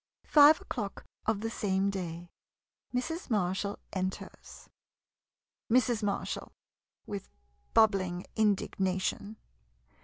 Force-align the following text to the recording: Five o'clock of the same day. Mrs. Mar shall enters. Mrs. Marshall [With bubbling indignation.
Five 0.25 0.59
o'clock 0.59 1.05
of 1.27 1.41
the 1.41 1.51
same 1.51 1.91
day. 1.91 2.31
Mrs. 2.91 3.29
Mar 3.29 3.53
shall 3.53 3.77
enters. 3.93 4.67
Mrs. 5.69 6.01
Marshall 6.01 6.51
[With 7.05 7.29
bubbling 7.75 8.25
indignation. 8.35 9.37